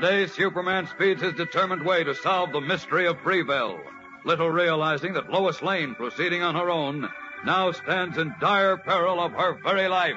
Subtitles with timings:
[0.00, 3.80] Today, Superman speeds his determined way to solve the mystery of Freeville,
[4.24, 7.08] little realizing that Lois Lane, proceeding on her own,
[7.44, 10.14] now stands in dire peril of her very life.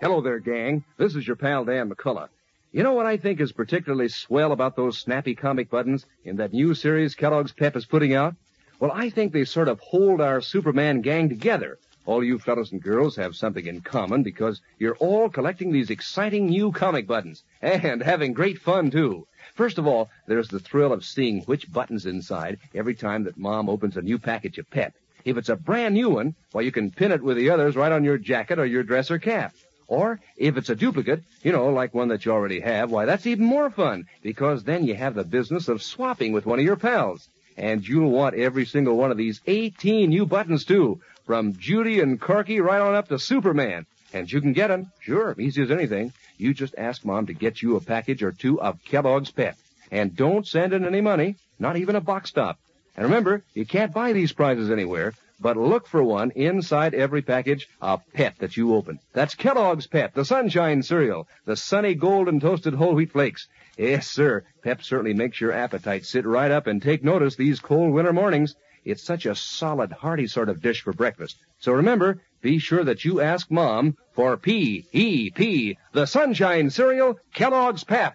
[0.00, 0.84] Hello there, gang.
[0.98, 2.28] This is your pal Dan McCullough.
[2.70, 6.52] You know what I think is particularly swell about those snappy comic buttons in that
[6.52, 8.36] new series Kellogg's Pep is putting out?
[8.78, 11.80] Well, I think they sort of hold our Superman gang together.
[12.06, 16.46] All you fellows and girls have something in common because you're all collecting these exciting
[16.46, 19.26] new comic buttons and having great fun too.
[19.56, 23.68] First of all, there's the thrill of seeing which button's inside every time that Mom
[23.68, 24.94] opens a new package of Pep.
[25.24, 27.90] If it's a brand new one, why you can pin it with the others right
[27.90, 29.52] on your jacket or your dress or cap.
[29.88, 33.26] Or if it's a duplicate, you know, like one that you already have, why that's
[33.26, 36.76] even more fun because then you have the business of swapping with one of your
[36.76, 37.28] pals.
[37.56, 42.20] And you'll want every single one of these 18 new buttons too, from Judy and
[42.20, 43.86] Corky right on up to Superman.
[44.12, 46.12] And you can get 'em, sure, easy as anything.
[46.38, 49.56] You just ask Mom to get you a package or two of Kellogg's Pep.
[49.90, 52.58] And don't send in any money, not even a box stop.
[52.96, 57.68] And remember, you can't buy these prizes anywhere, but look for one inside every package
[57.80, 58.98] of Pep that you open.
[59.12, 63.48] That's Kellogg's Pep, the Sunshine Cereal, the sunny golden toasted whole wheat flakes.
[63.76, 67.92] Yes, sir, Pep certainly makes your appetite sit right up and take notice these cold
[67.92, 68.54] winter mornings.
[68.84, 71.36] It's such a solid, hearty sort of dish for breakfast.
[71.58, 78.14] So remember, be sure that you ask Mom for P-E-P, the Sunshine Cereal, Kellogg's Pep.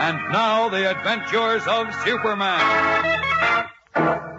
[0.00, 3.70] And now, the adventures of Superman.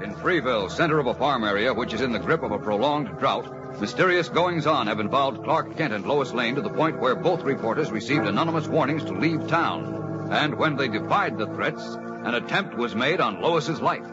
[0.04, 3.20] In Freeville, center of a farm area which is in the grip of a prolonged
[3.20, 7.16] drought, mysterious goings on have involved Clark Kent and Lois Lane to the point where
[7.16, 10.30] both reporters received anonymous warnings to leave town.
[10.32, 14.06] And when they defied the threats, an attempt was made on Lois's life.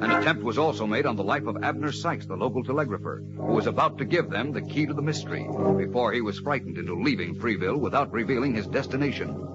[0.00, 3.52] An attempt was also made on the life of Abner Sykes, the local telegrapher, who
[3.52, 5.46] was about to give them the key to the mystery
[5.76, 9.46] before he was frightened into leaving Freeville without revealing his destination.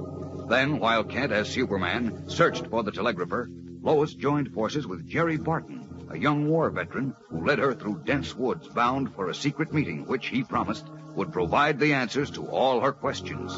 [0.47, 3.49] Then, while Kent, as Superman, searched for the telegrapher,
[3.83, 8.33] Lois joined forces with Jerry Barton, a young war veteran who led her through dense
[8.33, 12.79] woods bound for a secret meeting which he promised would provide the answers to all
[12.79, 13.53] her questions.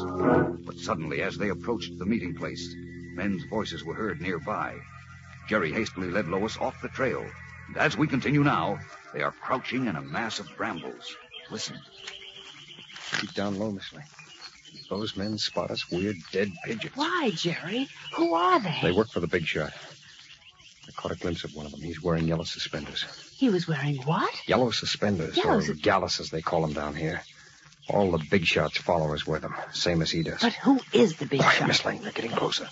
[0.66, 2.74] But suddenly, as they approached the meeting place,
[3.14, 4.74] men's voices were heard nearby.
[5.48, 7.24] Jerry hastily led Lois off the trail.
[7.68, 8.80] And as we continue now,
[9.14, 11.16] they are crouching in a mass of brambles.
[11.52, 11.78] Listen.
[13.20, 14.02] Keep down low, Miss Lane.
[14.74, 16.96] If those men spot us, we're dead pigeons.
[16.96, 17.88] Why, Jerry?
[18.16, 18.78] Who are they?
[18.82, 19.72] They work for the big shot.
[20.88, 21.80] I caught a glimpse of one of them.
[21.82, 23.04] He's wearing yellow suspenders.
[23.36, 24.32] He was wearing what?
[24.46, 27.22] Yellow suspenders, Yellow or sus- gallus as they call them down here.
[27.88, 30.40] All the big shots followers wear them, same as he does.
[30.42, 31.68] But who is the big Quiet, shot?
[31.68, 32.02] Miss Lane.
[32.02, 32.68] They're getting closer.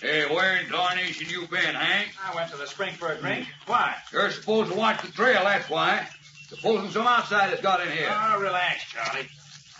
[0.00, 2.08] Hey, where in darnation you been, Hank?
[2.24, 3.46] I went to the spring for a drink.
[3.66, 3.94] Why?
[4.12, 6.06] You're supposed to watch the trail, that's why.
[6.48, 8.08] Supposing some outsiders got in here.
[8.10, 9.28] Oh, relax, Charlie.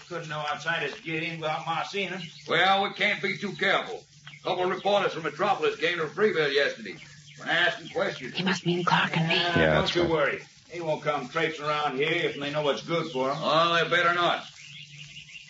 [0.08, 2.22] Couldn't no outsiders get in without my seeing them.
[2.48, 4.02] Well, we can't be too careful.
[4.40, 6.96] A couple of reporters from Metropolis came to Freeville yesterday.
[7.38, 8.34] We're asking questions.
[8.36, 9.34] He must mean Clark and me.
[9.36, 10.10] Uh, Yeah, don't you right.
[10.10, 10.38] worry.
[10.72, 13.36] They won't come traipsing around here if they know what's good for them.
[13.40, 14.44] Oh, they better not.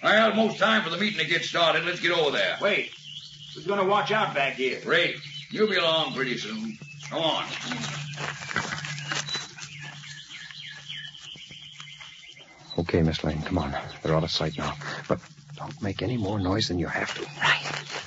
[0.02, 1.84] Well, most time for the meeting to get started.
[1.84, 2.56] Let's get over there.
[2.61, 2.90] Wait.
[3.55, 4.81] Who's going to watch out back here?
[4.84, 5.14] Ray,
[5.50, 6.76] you'll be along pretty soon.
[7.08, 7.44] Come on.
[12.78, 13.76] Okay, Miss Lane, come on.
[14.02, 14.75] They're out of sight now.
[15.08, 15.20] But
[15.56, 17.23] don't make any more noise than you have to.
[17.40, 18.01] Right.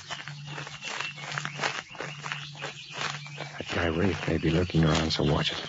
[3.85, 5.61] Irene may be lurking around, so watch it.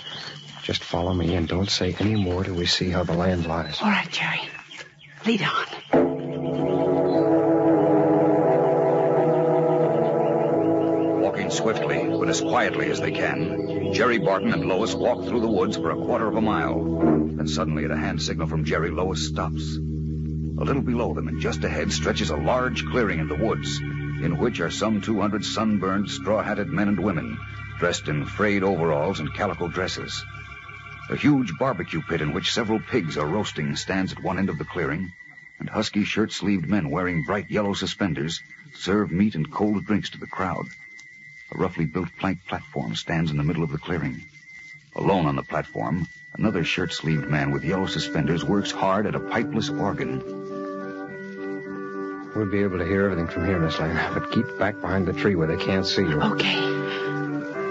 [0.63, 3.77] Just follow me and don't say any more till we see how the land lies.
[3.83, 4.41] All right, Jerry.
[5.27, 5.67] Lead on.
[11.21, 15.51] Walking swiftly, but as quietly as they can, Jerry Barton and Lois walk through the
[15.51, 16.83] woods for a quarter of a mile.
[17.37, 19.77] Then suddenly, at a hand signal from Jerry, Lois stops.
[19.77, 24.39] A little below them and just ahead stretches a large clearing in the woods, in
[24.39, 27.37] which are some 200 sunburned, straw hatted men and women,
[27.79, 30.25] dressed in frayed overalls and calico dresses.
[31.09, 34.59] A huge barbecue pit in which several pigs are roasting stands at one end of
[34.59, 35.13] the clearing,
[35.59, 38.41] and husky shirt-sleeved men wearing bright yellow suspenders
[38.75, 40.67] serve meat and cold drinks to the crowd.
[41.53, 44.25] A roughly built plank platform stands in the middle of the clearing.
[44.97, 49.69] Alone on the platform, another shirt-sleeved man with yellow suspenders works hard at a pipeless
[49.69, 50.23] organ.
[52.35, 55.13] We'll be able to hear everything from here, Miss Lane, but keep back behind the
[55.13, 56.21] tree where they can't see you.
[56.21, 56.86] Okay.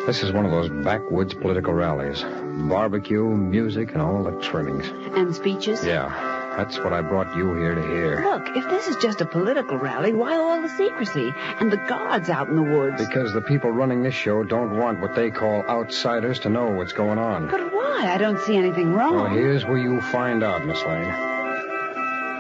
[0.06, 2.24] This is one of those backwoods political rallies.
[2.70, 4.88] Barbecue, music, and all the trimmings.
[5.16, 5.84] And speeches?
[5.84, 8.22] Yeah, that's what I brought you here to hear.
[8.24, 11.34] Look, if this is just a political rally, why all the secrecy?
[11.60, 13.04] And the guards out in the woods?
[13.04, 16.94] Because the people running this show don't want what they call outsiders to know what's
[16.94, 17.48] going on.
[17.50, 18.12] But why?
[18.14, 19.16] I don't see anything wrong.
[19.16, 21.12] Well, here's where you find out, Miss Lane.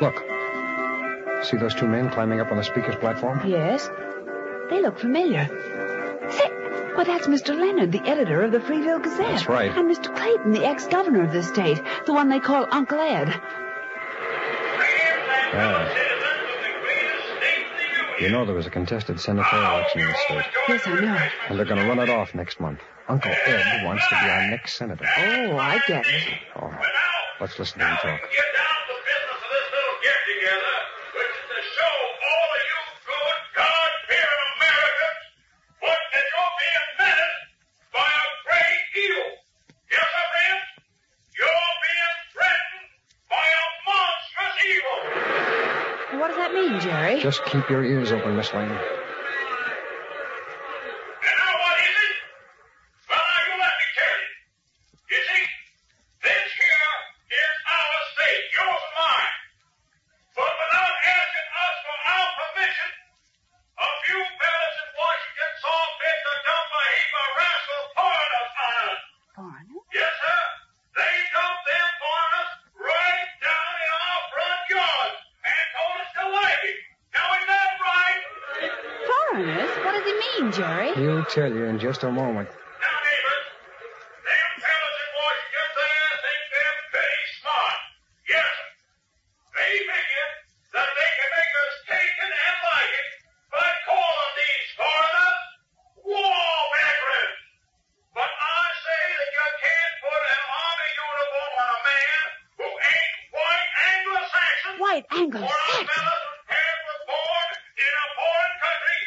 [0.01, 0.23] Look.
[1.45, 3.41] See those two men climbing up on the speaker's platform?
[3.45, 3.89] Yes.
[4.69, 5.49] They look familiar.
[6.95, 7.57] Say, well, that's Mr.
[7.59, 9.19] Leonard, the editor of the Freeville Gazette.
[9.31, 9.71] That's right.
[9.71, 10.15] And Mr.
[10.15, 13.27] Clayton, the ex-governor of the state, the one they call Uncle Ed.
[15.53, 16.01] Yeah.
[18.19, 21.17] You know there was a contested senatorial election in the state, Yes, I know.
[21.49, 22.79] and they're going to run it off next month.
[23.09, 25.05] Uncle Ed wants to be our next senator.
[25.17, 26.23] Oh, I get it.
[26.55, 26.71] Oh,
[27.41, 28.03] let's listen to him talk.
[28.31, 30.75] Get down to business of this little get-together,
[31.11, 35.21] which is to show all of you good, God-fearing Americans
[35.83, 37.51] what that you're being menaced
[37.91, 39.27] by a great evil.
[39.91, 40.65] Yes, sir, friends?
[41.35, 42.87] You're being threatened
[43.27, 44.97] by a monstrous evil.
[46.23, 47.14] What does that mean, Jerry?
[47.25, 48.69] Just keep your ears open, Miss Lane.
[48.69, 48.77] And now
[51.57, 52.15] what is it?
[53.09, 54.29] Well, now you let me tell you.
[55.09, 55.45] You see,
[56.21, 56.93] this here
[57.33, 59.33] is our state, yours and mine.
[60.37, 66.33] But without asking us for our permission, a few fellas in Washington saw fit to
[66.45, 69.01] dump a heap of rascal foreigners on us.
[69.33, 69.81] Foreigner?
[69.97, 70.41] Yes, sir.
[70.93, 72.51] They dumped them foreigners
[72.85, 75.09] right down in our front yard
[75.41, 76.85] and told us to like it.
[77.15, 78.23] Now, is that right?
[80.19, 80.23] Foreigners?
[80.23, 80.93] What does he mean, Jerry?
[80.95, 82.49] He'll tell you in just a moment.
[82.49, 83.45] Now, neighbors,
[84.25, 87.77] them fellas in Washington there think they're pretty smart.
[88.29, 88.69] Yes, sir.
[89.55, 90.29] They figure
[90.75, 93.09] that they can make us take it and like it
[93.51, 95.39] by calling these foreigners
[96.05, 97.37] war veterans.
[98.15, 102.23] But I say that you can't put an army uniform on a man
[102.59, 104.73] who ain't white Anglo-Saxon.
[104.79, 105.87] White Or a Anglo-Saxon.
[105.91, 108.99] fella whose parents was born in a foreign country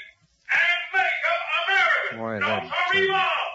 [0.49, 2.15] and make 'em American.
[2.21, 3.13] Boy, no, that sorry, dude.
[3.17, 3.49] Bob.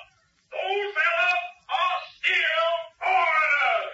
[0.53, 2.69] Those fellas are still
[3.03, 3.91] foreigners.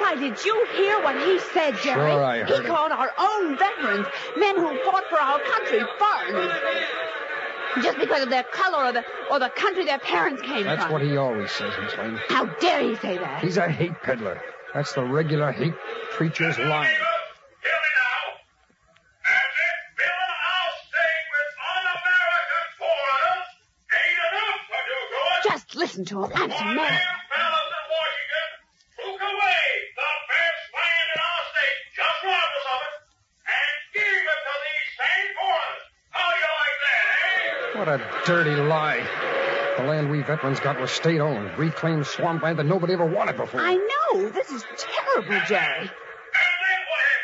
[0.00, 2.10] Why, did you hear what he said, Jerry?
[2.10, 2.66] Sure, I heard He him.
[2.66, 4.06] called our own veterans,
[4.36, 6.52] men who fought for our country, foreigners.
[7.82, 10.64] Just because of their color or the or the country their parents came from.
[10.64, 10.92] That's from.
[10.92, 12.18] what he always says, Miss Lane.
[12.28, 13.42] How dare he say that?
[13.42, 14.40] He's a hate peddler.
[14.72, 15.74] That's the regular hate
[16.12, 16.68] preacher's line.
[16.68, 16.88] Neighbors,
[17.62, 18.22] hear me now.
[19.26, 23.48] As if filling our state with un-American foreigners
[23.90, 25.50] ain't enough to do good.
[25.50, 26.30] Just listen to him.
[26.34, 26.94] I'm so Why, mad.
[26.94, 28.48] them fellas in Washington
[29.02, 29.62] took away
[29.98, 32.94] the best land in our state, just robbed us of it,
[33.50, 35.82] and gave it to these same foreigners.
[36.14, 37.78] How do you like that, eh?
[37.78, 39.02] What a dirty lie.
[39.76, 43.60] The land we veterans got was state owned, reclaimed swampland that nobody ever wanted before.
[43.60, 44.30] I know.
[44.30, 45.80] This is terrible, Jerry.
[45.80, 47.18] And then what?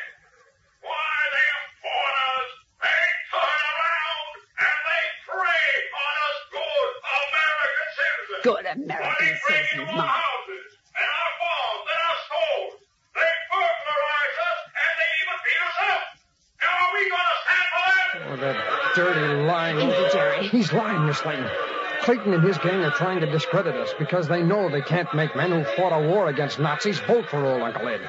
[0.83, 2.51] Why, them foreigners,
[2.83, 4.35] they turn around
[4.67, 8.43] and they prey on us good American citizens.
[8.43, 10.11] Good Why, American they break into our Mom.
[10.11, 12.75] houses and our farms and our stores.
[13.15, 16.03] They burglarize us and they even beat us up.
[16.59, 18.11] Now are we going to stand for that?
[18.27, 18.57] Oh, that
[18.99, 19.30] dirty lying.
[19.30, 19.30] Easy, Jerry.
[20.51, 21.49] He's lying, Miss Lane.
[22.03, 25.37] Clayton and his gang are trying to discredit us because they know they can't make
[25.37, 28.01] men who fought a war against Nazis vote for old Uncle Ed.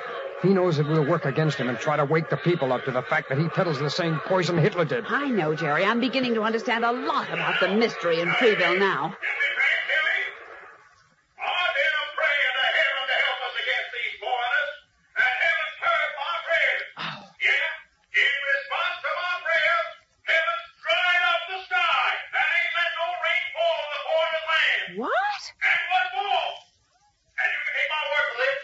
[0.42, 2.92] He knows that we'll work against him and try to wake the people up to
[2.92, 5.06] the fact that he peddles the same poison Hitler did.
[5.08, 5.86] I know, Jerry.
[5.86, 9.16] I'm beginning to understand a lot about the mystery in Freeville now.
[25.42, 26.54] And what more?
[26.54, 28.62] And you can take my word for this.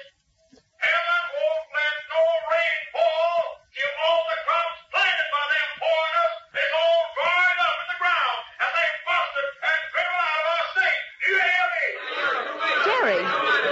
[0.77, 2.21] Heaven won't let no
[2.53, 3.37] rain fall
[3.73, 8.39] till all the crops planted by them foreigners is all dried up in the ground
[8.61, 11.01] and they busted and driven out of our state.
[11.17, 11.85] Do you hear me?
[12.85, 13.21] Jerry,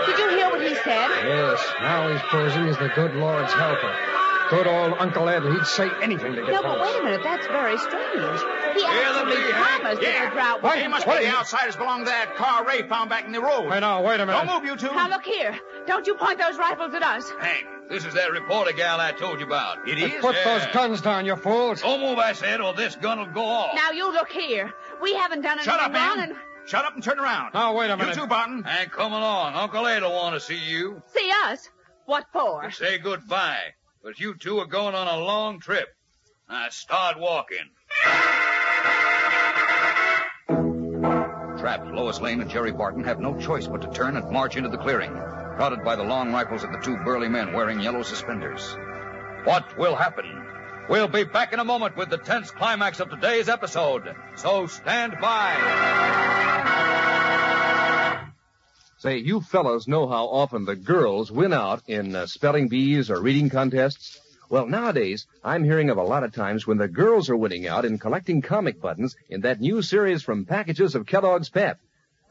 [0.10, 1.10] did you hear what he said?
[1.30, 1.62] Yes.
[1.86, 4.15] Now he's posing as the good Lord's helper.
[4.50, 7.22] Good old Uncle Ed, he'd say anything to get No, but wait a minute.
[7.24, 8.40] That's very strange.
[8.76, 9.82] He Hear the actually bee, Hank?
[9.82, 10.12] promised Yeah.
[10.12, 10.76] that the drought What?
[10.76, 13.42] would He must be the outsiders belong to that car Ray found back in the
[13.42, 13.72] road.
[13.72, 14.46] Hey, now, wait a minute.
[14.46, 14.94] Don't move, you two.
[14.96, 15.58] Now look here.
[15.88, 17.28] Don't you point those rifles at us.
[17.40, 19.88] Hank, this is that reporter gal I told you about.
[19.88, 20.22] It Hey, is?
[20.22, 20.44] Put Yeah.
[20.60, 21.82] those guns down, you fools.
[21.82, 23.74] Don't move, I said, or this gun'll go off.
[23.74, 24.72] Now you look here.
[25.02, 26.36] We haven't done anything Shut up, wrong, and
[26.68, 27.54] Shut up and turn around.
[27.54, 28.00] Now, wait a minute.
[28.00, 28.22] You minute.
[28.22, 28.64] too, Barton.
[28.64, 29.54] Hank, come along.
[29.56, 31.02] Uncle Ed'll want to see you.
[31.14, 31.70] see us.
[32.06, 32.64] What for?
[32.64, 33.74] To say goodbye.
[34.06, 35.88] But you two are going on a long trip.
[36.48, 37.58] Now start walking.
[41.58, 44.70] Trapped, Lois Lane and Jerry Barton have no choice but to turn and march into
[44.70, 45.12] the clearing,
[45.56, 48.78] crowded by the long rifles of the two burly men wearing yellow suspenders.
[49.44, 50.26] What will happen?
[50.88, 54.16] We'll be back in a moment with the tense climax of today's episode.
[54.36, 56.25] So stand by.
[59.06, 63.22] Say, you fellows know how often the girls win out in uh, spelling bees or
[63.22, 64.20] reading contests?
[64.50, 67.86] Well, nowadays, I'm hearing of a lot of times when the girls are winning out
[67.86, 71.78] in collecting comic buttons in that new series from packages of Kellogg's Pep.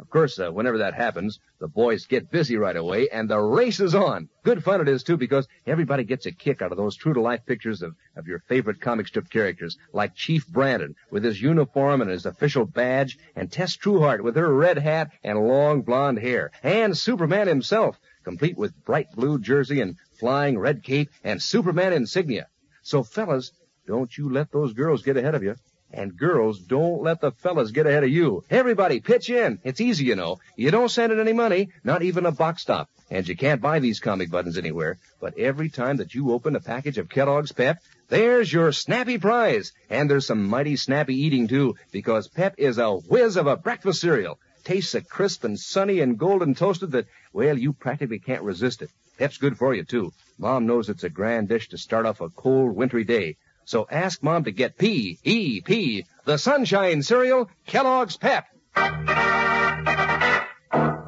[0.00, 3.78] Of course, uh, whenever that happens, the boys get busy right away and the race
[3.78, 4.28] is on.
[4.42, 7.20] Good fun it is too because everybody gets a kick out of those true to
[7.20, 12.00] life pictures of, of your favorite comic strip characters like Chief Brandon with his uniform
[12.00, 16.50] and his official badge and Tess Trueheart with her red hat and long blonde hair
[16.64, 22.48] and Superman himself complete with bright blue jersey and flying red cape and Superman insignia.
[22.82, 23.52] So fellas,
[23.86, 25.54] don't you let those girls get ahead of you.
[25.96, 28.42] And girls, don't let the fellas get ahead of you.
[28.50, 29.60] Everybody, pitch in.
[29.62, 30.40] It's easy, you know.
[30.56, 32.90] You don't send in any money, not even a box stop.
[33.10, 34.98] And you can't buy these comic buttons anywhere.
[35.20, 39.70] But every time that you open a package of Kellogg's Pep, there's your snappy prize.
[39.88, 44.00] And there's some mighty snappy eating, too, because Pep is a whiz of a breakfast
[44.00, 44.40] cereal.
[44.64, 48.90] Tastes so crisp and sunny and golden toasted that, well, you practically can't resist it.
[49.16, 50.12] Pep's good for you, too.
[50.38, 53.36] Mom knows it's a grand dish to start off a cold, wintry day.
[53.64, 58.46] So ask Mom to get P-E-P, the Sunshine Cereal, Kellogg's Pep.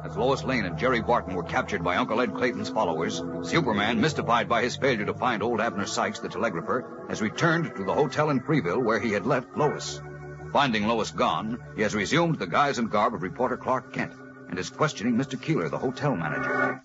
[0.05, 4.49] As Lois Lane and Jerry Barton were captured by Uncle Ed Clayton's followers, Superman, mystified
[4.49, 8.29] by his failure to find old Abner Sykes, the telegrapher, has returned to the hotel
[8.29, 10.01] in Freeville where he had left Lois.
[10.51, 14.13] Finding Lois gone, he has resumed the guise and garb of reporter Clark Kent
[14.49, 15.39] and is questioning Mr.
[15.39, 16.81] Keeler, the hotel manager.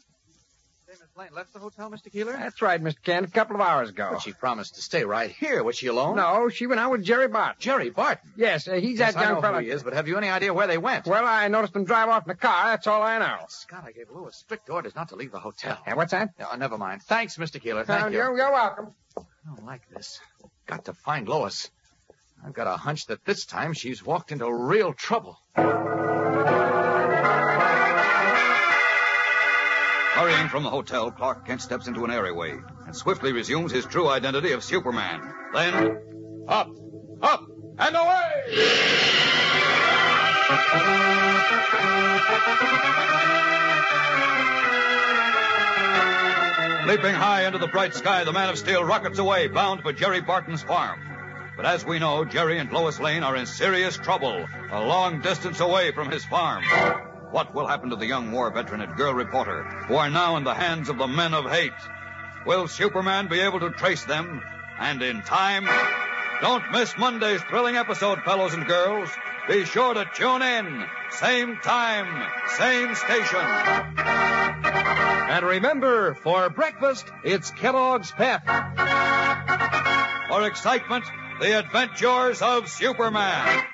[1.17, 2.11] Say, Miss Lane left the hotel, Mr.
[2.11, 2.33] Keeler?
[2.33, 3.03] That's right, Mr.
[3.03, 4.11] Kent, a couple of hours ago.
[4.13, 5.63] But she promised to stay right here.
[5.63, 6.17] Was she alone?
[6.17, 7.57] No, she went out with Jerry Barton.
[7.61, 8.31] Jerry Barton.
[8.37, 9.59] Yes, uh, he's Yes, that I young know fella.
[9.59, 11.07] who he is, but have you any idea where they went?
[11.07, 12.67] Well, I noticed them drive off in the car.
[12.67, 13.39] That's all I know.
[13.49, 15.79] Scott, I gave Lois strict orders not to leave the hotel.
[15.87, 16.31] And what's that?
[16.41, 17.03] Oh, never mind.
[17.03, 17.61] Thanks, Mr.
[17.61, 17.85] Keeler.
[17.85, 18.17] Thank Uh, you.
[18.19, 18.89] You're, you're welcome.
[19.19, 20.21] I don't like this.
[20.67, 21.71] Got to find Lois.
[22.45, 25.39] I've got a hunch that this time she's walked into real trouble.
[30.15, 32.55] Hurrying from the hotel, Clark Kent steps into an alleyway
[32.87, 35.21] and swiftly resumes his true identity of Superman.
[35.55, 35.99] Then,
[36.49, 36.69] up,
[37.23, 37.45] up,
[37.79, 39.33] and away!
[46.87, 50.21] Leaping high into the bright sky, the Man of Steel rockets away, bound for Jerry
[50.21, 51.01] Barton's farm.
[51.57, 55.61] But as we know, Jerry and Lois Lane are in serious trouble, a long distance
[55.61, 56.65] away from his farm.
[57.33, 60.45] What will happen to the young war veteran and girl reporter, who are now in
[60.45, 61.73] the hands of the men of hate?
[62.45, 64.43] Will Superman be able to trace them?
[64.79, 65.67] And in time?
[66.43, 69.09] Don't miss Monday's thrilling episode, fellows and girls.
[69.49, 70.85] Be sure to tune in.
[71.09, 73.41] Same time, same station.
[75.33, 78.45] And remember, for breakfast, it's Kellogg's Pep.
[80.29, 81.07] For excitement,
[81.41, 83.65] the adventures of Superman.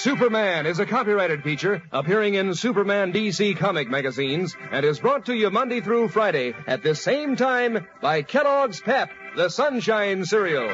[0.00, 5.34] Superman is a copyrighted feature appearing in Superman DC comic magazines and is brought to
[5.34, 10.70] you Monday through Friday at this same time by Kellogg's Pep, the Sunshine Cereal.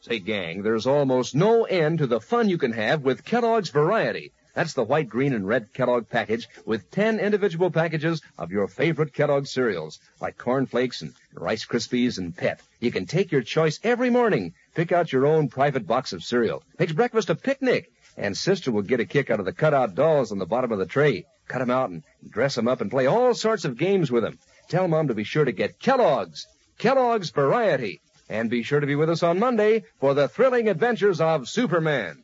[0.00, 4.32] Say, gang, there's almost no end to the fun you can have with Kellogg's Variety.
[4.54, 9.12] That's the white, green, and red Kellogg package with 10 individual packages of your favorite
[9.12, 12.62] Kellogg cereals, like Corn Flakes and Rice Krispies and Pep.
[12.80, 14.54] You can take your choice every morning.
[14.74, 16.62] Pick out your own private box of cereal.
[16.78, 17.90] Makes breakfast a picnic.
[18.16, 20.78] And Sister will get a kick out of the cutout dolls on the bottom of
[20.78, 21.26] the tray.
[21.48, 24.38] Cut 'em out and dress 'em up and play all sorts of games with 'em.
[24.68, 26.46] Tell Mom to be sure to get Kellogg's.
[26.78, 28.00] Kellogg's Variety.
[28.28, 32.23] And be sure to be with us on Monday for the thrilling adventures of Superman.